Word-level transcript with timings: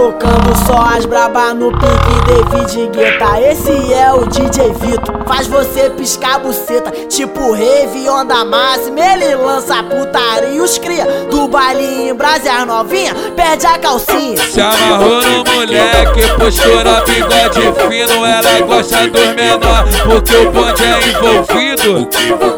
tocando 0.00 0.56
só 0.66 0.96
as 0.96 1.04
braba 1.04 1.52
no 1.52 1.70
pique 1.72 1.90
David 2.26 2.88
Guetta. 2.90 3.38
Esse 3.38 3.92
é 3.92 4.10
o 4.10 4.24
DJ 4.24 4.72
Vito. 4.72 5.19
Faz 5.30 5.46
você 5.46 5.88
piscar 5.90 6.34
a 6.34 6.38
buceta 6.40 6.90
Tipo 7.08 7.52
rave, 7.52 8.08
onda 8.08 8.44
máxima 8.44 8.98
Ele 8.98 9.36
lança 9.36 9.80
putaria 9.84 10.48
e 10.48 10.60
os 10.60 10.76
cria 10.76 11.06
Do 11.30 11.46
baile 11.46 12.08
em 12.08 12.14
Brasa. 12.14 12.52
As 12.52 12.66
novinha 12.66 13.14
Perde 13.36 13.64
a 13.64 13.78
calcinha. 13.78 14.42
Se 14.50 14.60
amarrou 14.60 15.22
no 15.22 15.44
moleque 15.44 16.26
Postura 16.36 17.04
bigode 17.06 17.60
fino. 17.88 18.26
Ela 18.26 18.60
gosta 18.66 19.06
dos 19.06 19.28
menor 19.36 19.84
Porque 20.02 20.34
o 20.34 20.50
bonde 20.50 20.82
é 20.82 21.08
envolvido. 21.10 22.08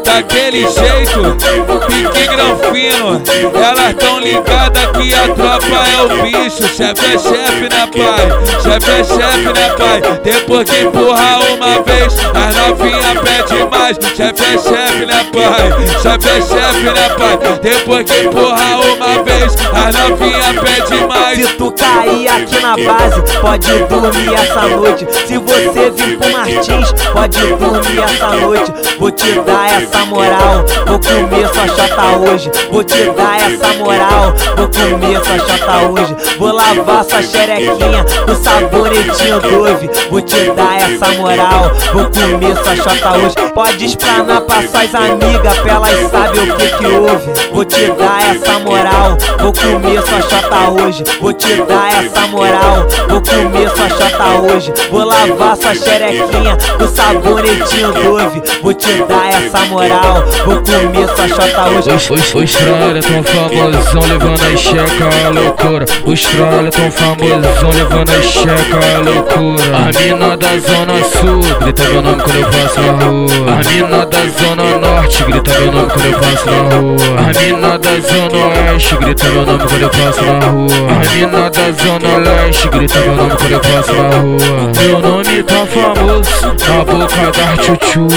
Daquele 0.03 0.61
jeito 0.61 1.37
Pique 1.85 2.25
granfino 2.25 3.21
Elas 3.53 3.93
tão 3.99 4.19
ligadas 4.19 4.83
que 4.97 5.13
a 5.13 5.27
tropa 5.27 5.87
é 5.89 6.01
o 6.01 6.23
bicho. 6.23 6.67
Chefe 6.67 7.05
é 7.05 7.17
chefe, 7.17 7.69
né 7.69 7.87
pai? 7.95 8.61
Chefe 8.61 8.91
é 8.91 9.03
chefe, 9.03 9.53
né 9.53 9.69
pai? 9.77 10.01
Depois 10.23 10.69
que 10.69 10.81
empurra 10.81 11.39
uma 11.53 11.81
vez, 11.83 12.13
as 12.13 12.62
novinha 12.67 13.15
pede 13.21 13.67
mais. 13.69 13.97
Chefe 14.15 14.43
é 14.43 14.57
chefe, 14.57 15.05
né 15.05 15.25
pai? 15.33 16.01
Chefe 16.01 16.29
é 16.29 16.41
chefe, 16.41 16.83
né 16.83 17.09
pai? 17.17 17.59
Depois 17.61 18.05
que 18.05 18.21
empurra 18.23 18.77
uma 18.77 19.23
vez, 19.23 19.53
as 19.53 19.95
novinha 19.95 20.61
pede 20.61 21.07
mais. 21.07 21.37
Se 21.37 21.53
tu 21.55 21.71
cair 21.93 22.27
aqui 22.27 22.59
na 22.59 22.75
base, 22.75 23.21
pode 23.39 23.67
dormir 23.85 24.33
essa 24.33 24.61
noite. 24.61 25.07
Se 25.27 25.37
você 25.37 25.91
vir 25.91 26.17
pro 26.17 26.31
Martins, 26.31 26.93
pode 27.13 27.39
dormir 27.39 28.03
essa 28.03 28.27
noite. 28.29 28.73
Vou 28.99 29.11
te 29.11 29.31
dar 29.41 29.81
essa 29.81 30.05
moral, 30.05 30.65
vou 30.87 30.99
comer 30.99 31.47
sua 31.49 31.67
chata 31.67 32.17
hoje. 32.17 32.51
Vou 32.71 32.83
te 32.83 33.03
dar 33.11 33.37
essa 33.37 33.73
moral, 33.79 34.33
vou 34.57 34.69
comer 34.69 35.23
sua 35.23 35.39
chata 35.39 35.87
hoje. 35.89 36.15
Vou 36.37 36.51
lavar 36.51 37.03
sua 37.03 37.21
xerequinha 37.21 38.05
com 38.25 38.35
sabonetinho 38.35 39.39
Dove. 39.39 39.89
Vou 40.09 40.21
te 40.21 40.51
dar 40.51 40.77
essa 40.77 41.11
moral, 41.19 41.71
vou 41.93 42.05
comer 42.05 42.55
sua 42.63 42.75
chota 42.75 43.17
hoje. 43.17 43.35
Pode 43.53 43.85
esplanar 43.85 44.41
pra 44.41 44.61
suas 44.61 44.95
amigas, 44.95 45.57
pra 45.59 45.73
elas 45.73 46.11
saber 46.11 46.51
o 46.51 46.55
que 46.55 46.67
que 46.77 46.85
houve. 46.85 47.33
Vou 47.51 47.65
te 47.65 47.87
dar 47.91 48.35
essa 48.35 48.59
moral, 48.59 49.17
vou 49.39 49.53
comer 49.53 50.01
sua 50.01 50.21
chota 50.21 50.81
hoje. 50.81 51.03
Vou 51.21 51.33
te 51.33 51.55
dar 51.63 51.82
essa 51.87 52.27
moral, 52.27 52.87
vou 53.09 53.21
comer 53.21 53.69
sua 53.69 53.89
chota 53.89 54.53
hoje. 54.53 54.73
Vou 54.91 55.05
lavar 55.05 55.55
sua 55.57 55.75
xerequinha 55.75 56.57
com 56.77 56.87
sabonetinho 56.87 57.91
Dove. 57.93 58.41
Vou 58.61 58.73
te 58.73 58.93
dar 59.03 59.29
essa 59.29 59.59
moral, 59.65 60.23
vou 60.45 60.61
comer 60.61 61.07
sua 61.15 61.27
chota 61.27 61.69
hoje. 61.69 61.89
Os, 61.89 62.09
os, 62.09 62.35
os 62.35 62.53
tão 62.53 63.23
famosão 63.23 64.01
levando 64.07 64.41
a 64.41 64.57
checa 64.57 65.09
a 65.25 65.29
loucura. 65.29 65.85
Os 66.05 66.21
trolha 66.21 66.71
tão 66.71 66.91
famosão 66.91 67.69
levando 67.71 68.09
a 68.09 68.21
checa 68.21 68.79
a 68.95 68.99
loucura. 68.99 69.63
A 69.77 69.99
mina 69.99 70.37
da 70.37 70.57
zona 70.59 71.03
sul 71.03 71.41
grita 71.59 71.83
meu 71.83 72.01
nome 72.01 72.23
quando 72.23 72.39
eu 72.39 72.45
passo 72.45 72.81
na 72.81 72.91
rua. 72.91 73.53
A 73.53 73.69
mina 73.69 74.05
da 74.05 74.19
zona 74.27 74.77
norte 74.79 75.23
grita 75.23 75.59
meu 75.59 75.71
nome 75.71 75.89
quando 75.89 76.05
eu 76.05 76.19
passo 76.19 76.45
na 76.45 76.75
rua. 76.75 77.03
A 77.19 77.39
mina 77.39 77.77
da 77.77 77.99
zona 77.99 78.43
oeste 78.71 78.95
grita 78.97 79.25
meu 79.25 79.45
nome 79.45 79.63
quando 79.67 79.81
eu 79.81 79.89
passo 79.89 80.23
na 80.23 80.45
rua. 80.47 80.67
A 80.89 81.15
mina 81.15 81.49
da 81.49 81.71
zona 81.81 82.17
leste 82.17 82.67
grita 82.69 82.99
meu 82.99 83.15
nome 83.15 83.35
quando 83.37 83.51
eu 83.51 83.59
passo 83.59 83.93
na 83.93 84.17
rua. 84.17 84.71
Meu 84.79 84.99
nome 84.99 85.43
tá 85.43 85.65
famoso 85.65 86.47
na 86.67 86.85
boca 86.85 87.31
da 87.31 87.57
tchutchuca. 87.57 88.13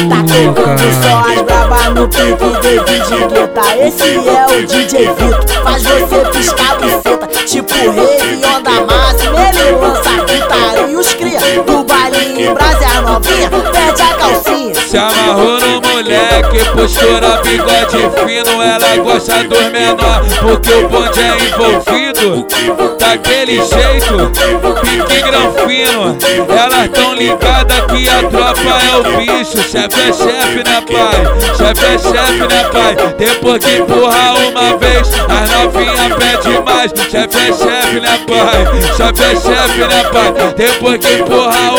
Tá 0.55 0.79
só 1.03 1.33
as 1.33 1.43
braba 1.43 1.91
no 1.91 2.09
pique 2.09 2.61
David 2.63 3.29
Guetta. 3.29 3.87
Esse 3.87 4.29
é 4.29 4.47
o 4.47 4.67
DJ 4.67 5.09
Vito 5.15 5.63
Faz 5.63 5.83
você 5.83 6.17
piscar 6.33 6.73
a 6.73 6.75
buceta 6.77 7.27
Tipo 7.47 7.75
rave, 7.75 8.45
onda 8.45 8.87
máxima 8.87 9.49
Ele 9.49 9.73
lança 9.77 10.11
putaria 10.11 10.87
e 10.89 10.97
os 10.97 11.15
cria 11.15 11.41
Do 11.65 11.85
baile 11.85 12.43
em 12.43 12.55
Brasa 12.55 12.87
as 12.87 13.03
novinha. 13.03 13.51
Perde 13.51 14.03
a 14.03 14.15
calcinha. 14.15 14.75
Se 14.75 14.97
amarrou 14.97 15.61
no 15.61 15.76
moleque, 15.97 16.65
postura 16.73 17.41
bigode 17.43 18.11
fino. 18.27 18.63
Ela 18.63 18.97
gosta 19.03 19.45
dos 19.45 19.71
menor, 19.71 20.23
porque 20.41 20.73
o 20.73 20.89
bonde 20.89 21.21
é 21.21 21.39
envolvido. 21.45 22.47
Daquele 22.99 23.57
jeito, 23.57 24.31
pique 24.83 25.23
granfino. 25.23 26.17
Elas 26.51 26.89
tão 26.91 27.15
ligadas 27.15 27.81
que 27.87 28.09
a 28.09 28.23
tropa 28.25 28.61
é 28.85 28.97
o 28.97 29.17
bicho. 29.17 29.63
Chefe 29.63 30.01
é 30.01 30.13
chefe, 30.13 30.57
né 30.65 30.83
pai? 30.91 31.25
Chefe 31.57 31.85
é 31.87 31.99
chefe, 31.99 32.47
né 32.47 32.65
pai? 32.73 32.97
Depois 33.17 33.65
que 33.65 33.77
empurra 33.77 34.35
uma 34.49 34.77
vez, 34.77 35.09
as 35.29 35.51
novinha 35.51 36.17
pede 36.17 36.63
mais. 36.65 36.93
Chefe 37.11 37.39
é 37.39 37.53
chefe, 37.53 38.01
né 38.01 38.21
pai? 38.27 38.67
Chefe 38.97 39.23
é 39.23 39.37
chefe, 39.37 39.79
né 39.79 40.05
pai? 40.13 40.55
Depois 40.57 40.99
que 40.99 41.13
empurra 41.15 41.76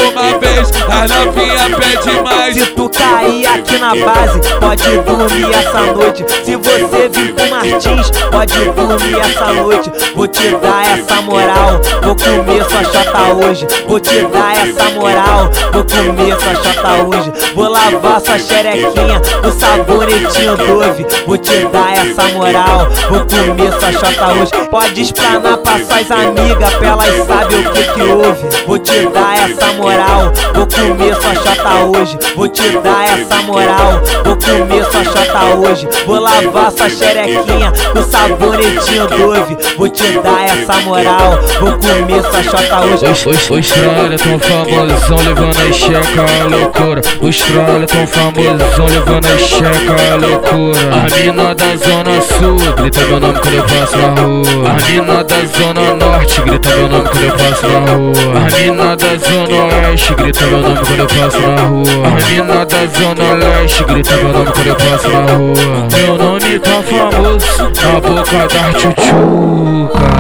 uma 0.58 0.64
vez, 0.64 0.72
as 0.90 1.12
novinha 1.12 1.78
pede 1.78 2.22
mais. 2.24 2.54
Se 2.56 2.66
tu 2.68 2.90
cair 2.90 3.46
aqui 3.48 3.78
na 3.78 3.96
base, 3.96 4.40
pode 4.60 4.98
dormir 5.02 5.54
essa 5.54 5.82
noite. 5.94 6.26
Se 6.44 6.56
você 6.56 7.10
vir 7.10 7.34
pro 7.34 7.50
Martins, 7.72 8.12
pode 8.32 8.54
dormir 8.72 9.20
essa 9.20 9.54
noite. 9.54 9.92
Vou 10.16 10.28
te 10.28 10.50
dar 10.50 10.98
essa 10.98 11.22
moral, 11.22 11.82
vou 12.02 12.16
comer 12.16 12.64
sua 12.70 12.84
chata 12.84 13.34
hoje. 13.34 13.68
Vou 13.88 14.00
te 14.00 14.22
dar 14.22 14.54
essa 14.54 14.90
moral, 14.92 15.52
vou 15.74 15.84
comer 15.84 16.40
sua 16.40 16.56
chata 16.56 17.04
hoje. 17.04 17.34
Vou 17.54 17.70
lavar 17.70 18.22
sua 18.22 18.40
xerequinha 18.40 19.22
com 19.42 19.52
sabonetinho 19.52 20.56
Dove. 20.56 21.06
Vou 21.26 21.38
te 21.38 21.66
dar 21.66 21.94
essa 21.94 22.24
moral, 22.34 22.88
vou 23.10 23.20
comer 23.26 23.72
sua 23.80 23.92
chata 23.92 24.34
hoje. 24.34 24.52
Pode 24.70 25.02
esplanar 25.02 25.58
pra 25.58 25.78
suas 25.78 26.12
amigas, 26.12 26.74
pra 26.76 26.88
elas 26.88 27.28
saber 27.28 27.68
o 27.68 27.72
que 27.74 27.84
que 27.84 28.02
houve. 28.02 28.48
Vou 28.66 28.80
te 28.80 29.08
dar 29.10 29.50
essa 29.50 29.74
moral, 29.74 30.32
vou 30.54 30.68
comer 30.68 31.16
sua 31.16 31.36
chata 31.36 31.76
hoje. 31.86 32.18
Vou 32.36 32.48
te 32.48 32.70
dar 32.80 33.04
essa 33.04 33.42
moral, 33.44 34.02
vou 34.24 34.38
comer 34.38 34.86
sua 34.86 35.04
chota 35.04 35.46
hoje. 35.58 35.88
Vou 36.06 36.20
lavar 36.20 36.72
sua 36.72 36.90
xerequinha 36.90 37.57
com 37.94 38.02
sabonetinho 38.04 39.08
Dove. 39.08 39.58
Vou 39.78 39.90
te 39.90 40.20
dar 40.20 40.46
essa 40.46 40.74
moral, 40.82 41.40
vou 41.60 41.72
comer 41.74 42.22
sua 42.24 42.44
chota 42.44 42.80
hoje. 42.82 43.06
Os, 43.50 43.70
trolha 43.70 44.18
tão 44.18 44.40
famosão 44.40 45.18
levando 45.24 45.58
a 45.58 45.74
checa 45.74 46.22
a 46.22 46.48
loucura. 46.48 47.02
Os 47.22 47.38
trolha 47.38 47.88
tão 47.88 48.08
famosão 48.08 48.86
levando 48.86 49.26
a 49.26 49.38
checa 49.38 49.96
a 50.12 50.16
loucura. 50.16 50.80
A 50.94 51.16
mina 51.16 51.56
da 51.56 51.76
zona 51.76 52.22
sul 52.22 52.58
grita 52.76 53.00
meu 53.02 53.20
nome 53.20 53.40
quando 53.40 53.56
eu 53.56 53.64
passo 53.64 53.98
na 53.98 54.08
rua. 54.22 54.70
A 54.70 54.92
mina 54.92 55.24
da 55.24 55.46
zona 55.46 55.96
norte 55.96 56.42
grita 56.42 56.70
meu 56.70 56.90
nome 56.90 57.10
quando 57.10 57.24
eu 57.24 57.32
passo 57.32 57.68
na 57.68 57.80
rua. 57.80 58.14
A 58.38 58.58
mina 58.60 58.96
da 58.96 59.16
zona 59.18 59.88
oeste 59.88 60.14
grita 60.16 60.46
meu 60.46 60.62
nome 60.62 60.80
quando 60.86 61.00
eu 61.00 61.08
passo 61.08 61.40
na 61.40 61.62
rua. 61.62 62.08
A 62.08 62.32
mina 62.32 62.66
da 62.66 62.86
zona 62.88 63.34
leste 63.34 63.84
grita 63.84 64.16
meu 64.18 64.34
nome 64.34 64.52
quando 64.52 64.68
eu 64.68 64.76
passo 64.76 65.10
na 65.10 65.34
rua. 65.34 65.88
Meu 65.98 66.18
nome 66.18 66.60
tá 66.60 66.84
famoso 66.84 67.37
na 67.38 68.00
boca 68.02 68.48
da 68.48 68.74
tchutchuca. 68.74 70.17